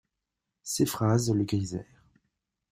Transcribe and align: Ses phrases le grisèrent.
Ses 0.63 0.87
phrases 0.87 1.31
le 1.31 1.43
grisèrent. 1.43 2.07